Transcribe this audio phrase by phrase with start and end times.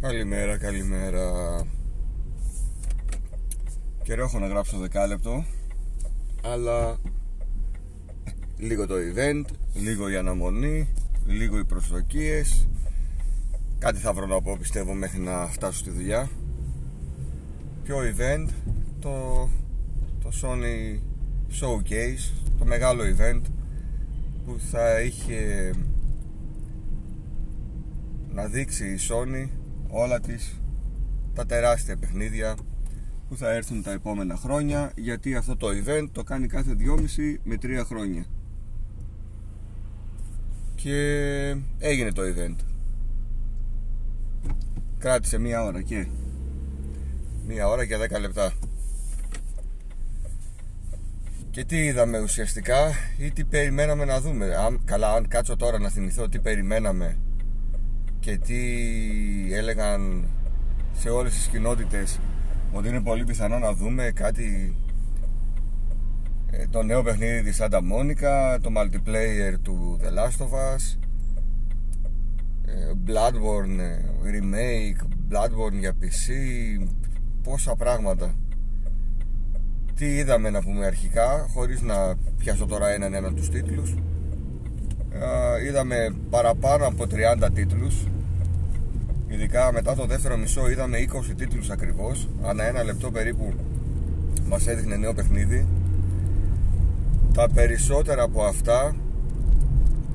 [0.00, 1.30] Καλημέρα, καλημέρα.
[4.02, 5.44] Καιρό έχω να γράψω δεκάλεπτο
[6.42, 6.98] Αλλά
[8.56, 10.88] Λίγο το event Λίγο η αναμονή
[11.26, 12.68] Λίγο οι προσδοκίες
[13.78, 16.30] Κάτι θα βρω να πω πιστεύω μέχρι να φτάσω στη δουλειά
[17.82, 18.48] Ποιο event
[19.00, 19.48] Το,
[20.22, 21.00] το Sony
[21.60, 23.42] Showcase Το μεγάλο event
[24.46, 25.70] Που θα είχε
[28.32, 29.48] Να δείξει η Sony
[29.88, 30.60] όλα τις
[31.34, 32.56] τα τεράστια παιχνίδια
[33.28, 37.56] που θα έρθουν τα επόμενα χρόνια γιατί αυτό το event το κάνει κάθε 2,5 με
[37.62, 38.24] 3 χρόνια.
[40.74, 41.00] Και
[41.78, 42.56] έγινε το event.
[44.98, 46.06] Κράτησε μία ώρα και
[47.46, 48.52] μία ώρα και 10 λεπτά.
[51.50, 54.48] Και τι είδαμε ουσιαστικά ή τι περιμέναμε να δούμε.
[54.84, 57.16] Καλά αν κάτσω τώρα να θυμηθώ τι περιμέναμε
[58.26, 58.60] και τι
[59.54, 60.28] έλεγαν
[60.92, 62.18] σε όλες τις κοινότητες
[62.72, 64.76] ότι είναι πολύ πιθανό να δούμε κάτι
[66.50, 70.98] ε, το νέο παιχνίδι της Santa Monica το multiplayer του The Last of Us
[72.64, 76.32] ε, Bloodborne ε, remake Bloodborne για PC
[77.42, 78.34] πόσα πράγματα.
[79.94, 83.94] Τι είδαμε να πούμε αρχικά χωρίς να πιάσω τώρα έναν έναν τους τίτλους.
[85.66, 87.04] Είδαμε παραπάνω από
[87.42, 88.06] 30 τίτλους
[89.36, 93.52] Ειδικά μετά το δεύτερο μισό είδαμε 20 τίτλους ακριβώς Ανά ένα λεπτό περίπου
[94.48, 95.66] μας έδειχνε νέο παιχνίδι.
[97.34, 98.94] Τα περισσότερα από αυτά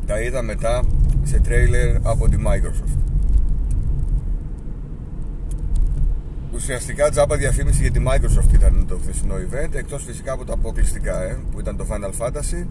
[0.06, 0.84] τα είδα μετά
[1.24, 2.98] σε τρέιλερ από τη Microsoft.
[6.54, 11.24] Ουσιαστικά τζάμπα διαφήμιση για τη Microsoft ήταν το χθεσινό event Εκτός φυσικά από τα αποκλειστικά
[11.24, 12.66] ε, που ήταν το Final Fantasy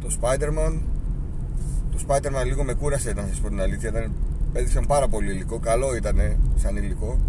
[0.00, 0.78] Το Spider-Man
[1.96, 3.88] Το Spider-Man λίγο με κούρασε να σας πω την αλήθεια.
[3.88, 4.12] Ήταν
[4.52, 5.58] έδειξαν πάρα πολύ υλικό.
[5.58, 6.16] Καλό ήταν
[6.56, 7.20] σαν υλικό.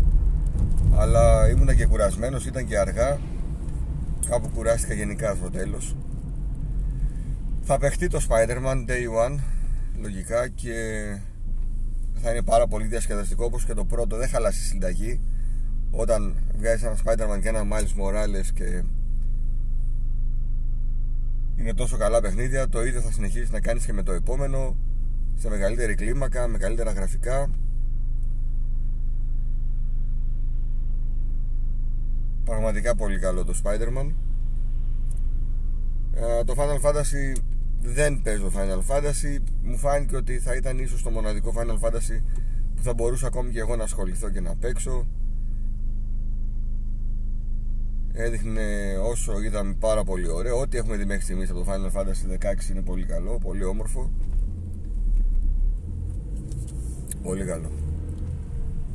[0.95, 3.19] Αλλά ήμουνα και κουρασμένος ήταν και αργά.
[4.29, 5.95] Κάπου κουράστηκα γενικά στο τέλος.
[7.61, 9.39] Θα παιχτεί το Spider-Man Day 1
[10.01, 10.73] λογικά και
[12.21, 14.17] θα είναι πάρα πολύ διασκεδαστικό όπως και το πρώτο.
[14.17, 15.21] Δεν χαλάσει συνταγή.
[15.91, 18.83] Όταν βγάζεις ένα Spider-Man και ένα Miles Morales και
[21.59, 24.75] είναι τόσο καλά παιχνίδια το ίδιο θα συνεχίσεις να κάνεις και με το επόμενο
[25.35, 27.49] σε μεγαλύτερη κλίμακα, με καλύτερα γραφικά.
[32.43, 34.11] Πραγματικά πολύ καλό το Spider-Man.
[36.13, 37.41] Ε, το Final Fantasy
[37.81, 39.37] δεν παίζω Final Fantasy.
[39.63, 42.21] Μου φάνηκε ότι θα ήταν ίσως το μοναδικό Final Fantasy
[42.75, 45.07] που θα μπορούσα ακόμη και εγώ να ασχοληθώ και να παίξω
[48.17, 50.59] έδειχνε όσο είδαμε πάρα πολύ ωραίο.
[50.59, 54.11] Ό,τι έχουμε δει μέχρι στιγμής από το Final Fantasy 16 είναι πολύ καλό, πολύ όμορφο.
[57.23, 57.71] Πολύ καλό.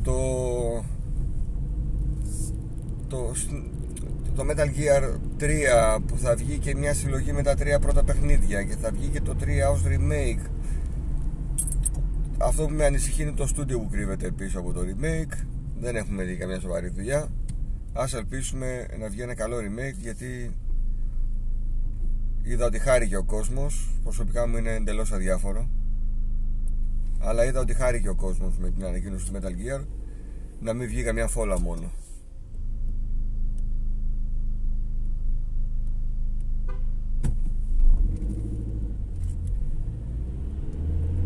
[0.02, 0.14] Το,
[3.08, 3.32] το,
[4.34, 8.62] το Metal Gear 3 που θα βγει και μια συλλογή με τα τρία πρώτα παιχνίδια
[8.62, 10.46] και θα βγει και το 3 ως remake
[12.38, 15.44] αυτό που με ανησυχεί είναι το στούντιο που κρύβεται πίσω από το remake.
[15.80, 17.28] Δεν έχουμε δει καμιά σοβαρή δουλειά
[17.92, 20.54] ας ελπίσουμε να βγει ένα καλό remake γιατί
[22.42, 23.90] είδα ότι χάρηκε ο κόσμος.
[24.02, 25.68] Προσωπικά μου είναι εντελώς αδιάφορο.
[27.18, 29.84] Αλλά είδα ότι χάρηκε ο κόσμος με την ανακοίνωση του Metal Gear
[30.60, 31.90] να μην βγει καμιά φόλα μόνο.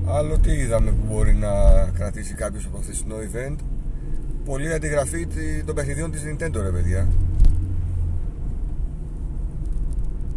[0.09, 1.51] Άλλο τι είδαμε που μπορεί να
[1.95, 3.57] κρατήσει κάποιος από το χθεσινό event;
[4.47, 5.27] Πολύ αντιγραφή
[5.67, 7.09] των παιχνιδιών της Nintendo ρε παιδιά.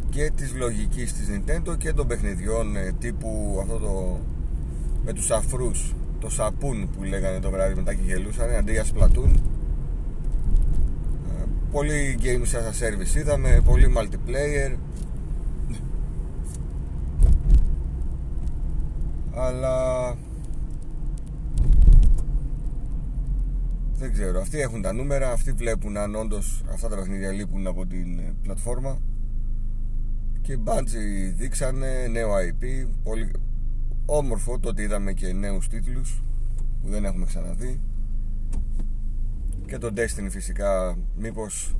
[0.09, 4.19] Και της λογικής της Nintendo και των παιχνιδιών ε, τύπου αυτό το
[5.05, 9.43] με τους αφρούς το σαπούν που λέγανε το βράδυ μετά και γελούσαν αντί για σπλατούν
[11.29, 14.77] ε, πολύ games as a service είδαμε πολύ multiplayer.
[19.33, 20.15] Αλλά
[23.99, 24.39] δεν ξέρω.
[24.41, 28.33] Αυτοί έχουν τα νούμερα αυτοί βλέπουν αν όντως αυτά τα παιχνίδια λείπουν από την ε,
[28.41, 28.97] πλατφόρμα.
[30.41, 33.31] Και Bungie δείξανε νέο IP πολύ,
[34.05, 36.23] Όμορφο το ότι είδαμε και νέους τίτλους
[36.81, 37.79] που δεν έχουμε ξαναδεί.
[39.65, 41.75] Και το Destiny φυσικά μήπως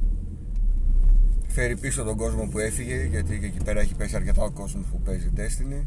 [1.48, 4.86] φέρει πίσω τον κόσμο που έφυγε γιατί και εκεί πέρα έχει πέσει αρκετά ο κόσμος
[4.92, 5.86] που παίζει Destiny.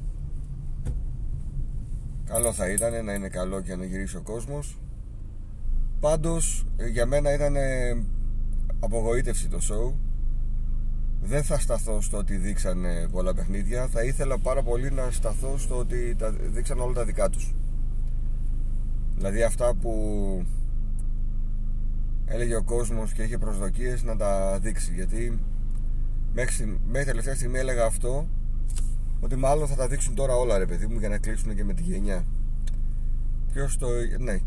[2.25, 4.79] Καλό θα ήταν να είναι καλό και να γυρίσει ο κόσμος
[6.03, 7.55] πάντως για μένα ήταν
[8.81, 9.95] απογοήτευση το show.
[11.23, 13.87] Δεν θα σταθώ στο ότι δείξανε πολλά παιχνίδια.
[13.87, 17.55] Θα ήθελα πάρα πολύ να σταθώ στο ότι τα δείξαν όλα τα δικά τους.
[19.15, 19.93] Δηλαδή αυτά που
[22.27, 24.93] έλεγε ο κόσμος και είχε προσδοκίες να τα δείξει.
[24.95, 25.39] Γιατί
[26.35, 28.29] μέχρι, μέχρι τελευταία στιγμή έλεγα αυτό
[29.21, 31.73] ότι μάλλον θα τα δείξουν τώρα όλα ρε παιδί μου για να κλείσουν και με
[31.73, 32.25] τη γενιά.
[33.53, 33.87] Ποιος το,
[34.19, 34.39] ναι,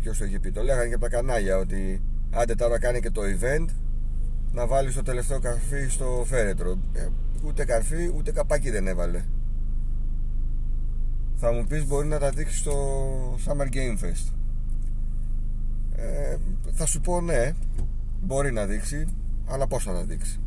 [0.00, 0.50] ποιος το είχε πει.
[0.50, 3.66] Το λέγανε και από τα κανάλια ότι άντε τώρα κάνει και το event
[4.52, 6.78] να βάλει το τελευταίο καρφί στο φέρετρο.
[6.92, 7.08] Ε,
[7.44, 9.24] ούτε καρφί ούτε καπάκι δεν έβαλε.
[11.36, 12.74] Θα μου πεις μπορεί να τα δείξει στο
[13.46, 14.32] Summer Game Fest.
[15.96, 16.36] Ε,
[16.72, 17.52] θα σου πω ναι
[18.20, 19.06] μπορεί να δείξει
[19.46, 20.40] αλλά πως θα να δείξει.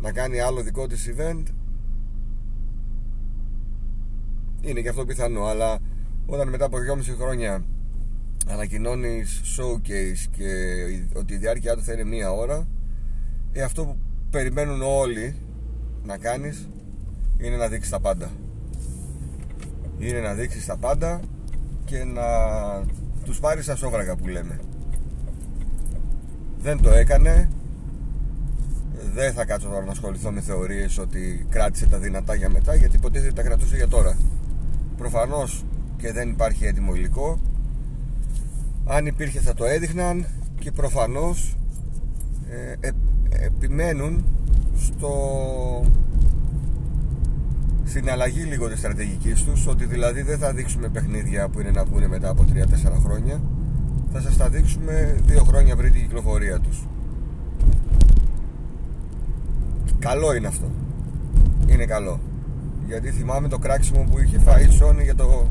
[0.00, 1.42] Να κάνει άλλο δικό της event.
[4.60, 5.78] Είναι και αυτό πιθανό αλλά
[6.26, 7.64] όταν μετά από 2,5 χρόνια
[8.52, 10.46] ανακοινώνεις showcase και
[11.14, 12.66] ότι η διάρκεια του θα είναι μία ώρα
[13.52, 13.96] ε, αυτό που
[14.30, 15.34] περιμένουν όλοι
[16.04, 16.68] να κάνεις
[17.38, 18.30] είναι να δείξεις τα πάντα.
[19.98, 21.20] Είναι να δείξεις τα πάντα
[21.84, 22.22] και να
[23.24, 24.60] τους πάρεις τα σόβρακα που λέμε.
[26.58, 27.48] Δεν το έκανε.
[29.14, 32.96] Δεν θα κάτσω τώρα να ασχοληθώ με θεωρίες ότι κράτησε τα δυνατά για μετά γιατί
[32.96, 34.16] υποτίθεται τα κρατούσε για τώρα.
[34.96, 35.64] Προφανώς
[35.96, 37.40] και δεν υπάρχει έτοιμο υλικό
[38.86, 40.26] αν υπήρχε θα το έδειχναν
[40.58, 41.56] και προφανώς
[42.48, 42.92] ε, ε,
[43.44, 44.24] επιμένουν
[44.76, 45.10] στο
[47.84, 51.84] στην αλλαγή λίγο της στρατηγικής τους ότι δηλαδή δεν θα δείξουμε παιχνίδια που είναι να
[51.84, 53.42] βγουν μετά από 3-4 χρόνια.
[54.12, 56.86] Θα σας τα δείξουμε 2 χρόνια πριν την κυκλοφορία τους.
[59.98, 60.70] Καλό είναι αυτό.
[61.66, 62.20] Είναι καλό.
[62.86, 65.48] Γιατί θυμάμαι το κράξιμο που είχε φάει η Sony για, το,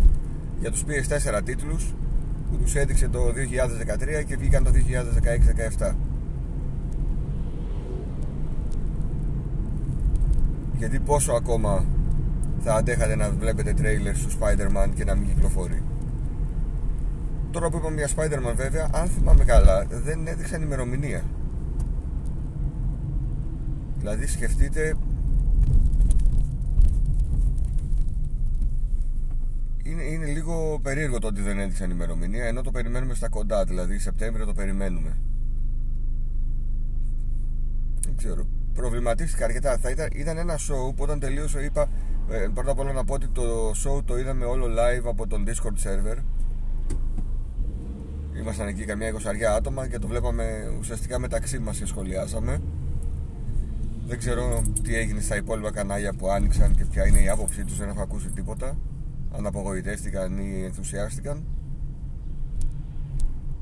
[0.59, 1.93] για τους PS4 τίτλους
[2.51, 3.19] που τους έδειξε το
[4.21, 4.71] 2013 και βγήκαν το
[5.79, 5.93] 2016-17
[10.77, 11.85] γιατί πόσο ακόμα
[12.59, 15.83] θα αντέχατε να βλέπετε τρέιλερ στο Spider-Man και να μην κυκλοφορεί;
[17.51, 21.23] Τώρα που είπαμε για Spider-Man βέβαια αν θυμάμαι καλά δεν έδειξαν ημερομηνία.
[23.97, 24.95] Δηλαδή σκεφτείτε
[29.91, 33.99] είναι, είναι λίγο περίεργο το ότι δεν έδειξαν ημερομηνία ενώ το περιμένουμε στα κοντά δηλαδή
[33.99, 35.17] Σεπτέμβριο το περιμένουμε.
[38.05, 38.47] Δεν ξέρω.
[38.73, 39.77] Προβληματίστηκα αρκετά.
[39.77, 41.89] Θα ήταν, ήταν ένα show που όταν τελείωσε είπα
[42.29, 45.45] ε, πρώτα απ' όλα να πω ότι το show το είδαμε όλο live από τον
[45.47, 46.17] Discord server.
[48.39, 52.61] Ήμασταν εκεί καμιά εικοσαριά άτομα και το βλέπαμε ουσιαστικά μεταξύ μας και σχολιάσαμε.
[54.07, 57.77] Δεν ξέρω τι έγινε στα υπόλοιπα κανάλια που άνοιξαν και ποια είναι η άποψή τους
[57.77, 58.77] δεν έχω ακούσει τίποτα
[59.31, 61.45] αν απογοητεύτηκαν ή ενθουσιάστηκαν.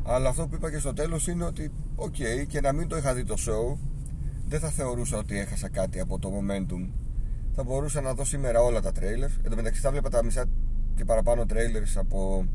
[0.04, 2.16] Αλλά αυτό που είπα και στο τέλος είναι ότι οκ
[2.48, 3.77] και να μην το είχα δει το show
[4.48, 6.89] δεν θα θεωρούσα ότι έχασα κάτι από το momentum.
[7.51, 9.39] Θα μπορούσα να δω σήμερα όλα τα trailers.
[9.44, 10.45] Εν τω μεταξύ θα βλέπα τα μισά
[10.95, 12.45] και παραπάνω trailers από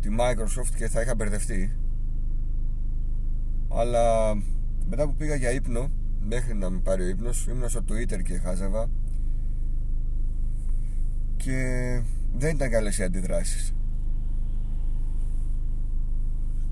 [0.00, 1.76] τη Microsoft και θα είχα μπερδευτεί.
[3.68, 4.34] Αλλά
[4.88, 5.90] μετά που πήγα για ύπνο
[6.28, 8.90] μέχρι να με πάρει ο ύπνος ήμουν στο Twitter και χάζευα
[11.42, 12.00] και
[12.38, 13.74] δεν ήταν καλές οι αντιδράσεις.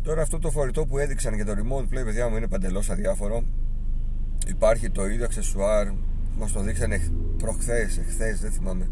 [0.02, 3.44] Τώρα αυτό το φορητό που έδειξαν για το remote play παιδιά μου είναι παντελώς αδιάφορο.
[4.48, 5.88] Υπάρχει το ίδιο αξεσουάρ
[6.38, 7.00] μας το δείξανε
[7.36, 8.90] προχθές, εχθές δεν θυμάμαι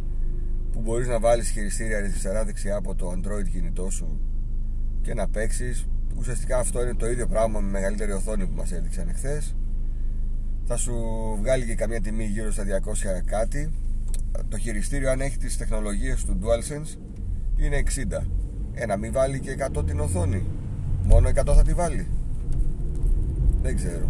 [0.73, 4.21] που μπορείς να βάλεις χειριστήρια αριστερά δεξιά από το android κινητό σου
[5.03, 5.87] και να παίξεις.
[6.17, 9.55] ουσιαστικά αυτό είναι το ίδιο πράγμα με μεγαλύτερη οθόνη που μας έδειξαν εχθές.
[10.65, 10.95] Θα σου
[11.41, 13.71] βγάλει και καμία τιμή γύρω στα 200 κάτι
[14.49, 16.99] το χειριστήριο αν έχει τις τεχνολογίες του DualSense
[17.57, 17.83] είναι
[18.21, 18.27] 60
[18.79, 20.47] ένα μην βάλει και 100 την οθόνη.
[21.05, 22.07] Μόνο 100 θα τη βάλει.
[23.63, 24.07] Δεν ξέρω.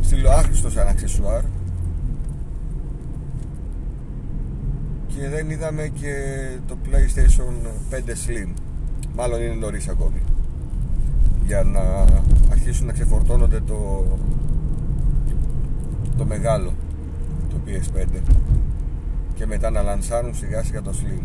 [0.00, 1.42] Στυλοάχρηστο σαν αξεσουάρ.
[5.06, 6.14] Και δεν είδαμε και
[6.66, 8.52] το PlayStation 5 Slim.
[9.14, 10.22] Μάλλον είναι νωρίς ακόμη.
[11.44, 11.80] Για να
[12.50, 14.04] αρχίσουν να ξεφορτώνονται το
[16.16, 16.70] το μεγάλο.
[16.70, 16.85] το
[17.66, 18.20] PS5
[19.34, 21.22] και μετά να λανσάρουν σιγά σιγά το Slim.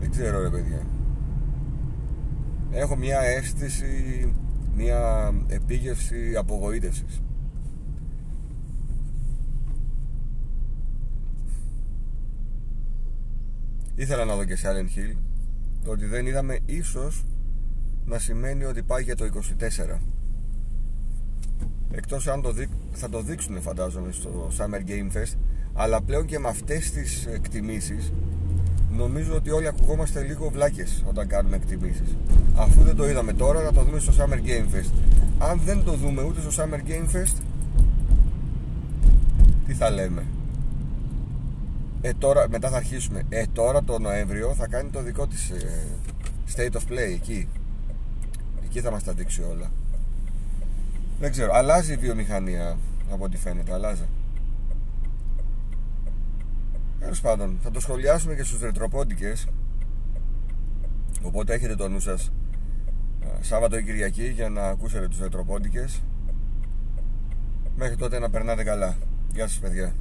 [0.00, 0.86] Δεν ξέρω ρε παιδιά.
[2.70, 4.32] Έχω μια αίσθηση
[4.76, 7.22] μια επίγευση απογοήτευσης.
[13.94, 15.16] Ήθελα να δω και Silent Hill.
[15.84, 17.24] Το ότι δεν είδαμε ίσως
[18.04, 19.98] να σημαίνει ότι πάει για το 24
[21.92, 25.36] εκτός αν το δείξ, θα το δείξουν φαντάζομαι στο Summer Game Fest
[25.74, 28.12] αλλά πλέον και με αυτές τις εκτιμήσεις
[28.90, 32.16] νομίζω ότι όλοι ακουγόμαστε λίγο βλάκες όταν κάνουμε εκτιμήσεις
[32.56, 34.90] αφού δεν το είδαμε τώρα να το δούμε στο Summer Game Fest
[35.38, 37.42] αν δεν το δούμε ούτε στο Summer Game Fest
[39.68, 40.26] τι θα λέμε;
[42.00, 43.22] Ε, τώρα, μετά θα αρχίσουμε.
[43.28, 45.86] Ε, τώρα το Νοέμβριο θα κάνει το δικό της ε,
[46.56, 47.48] State of Play εκεί.
[48.64, 49.70] Εκεί θα μας τα δείξει όλα.
[51.18, 52.76] Δεν ξέρω, αλλάζει η βιομηχανία
[53.10, 54.08] από ό,τι φαίνεται, αλλάζει.
[56.98, 59.46] Τέλος πάντων, θα το σχολιάσουμε και στους ρετροπόντικες.
[61.22, 62.32] Οπότε έχετε το νου σας
[63.40, 66.02] Σάββατο ή Κυριακή για να ακούσετε τους ρετροπόντικες.
[67.76, 68.96] Μέχρι τότε να περνάτε καλά.
[69.32, 69.94] Γεια σας παιδιά